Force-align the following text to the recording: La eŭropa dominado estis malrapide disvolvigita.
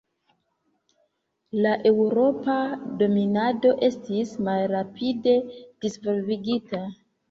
La 1.65 1.75
eŭropa 1.91 2.57
dominado 3.05 3.77
estis 3.91 4.35
malrapide 4.51 5.41
disvolvigita. 5.59 6.87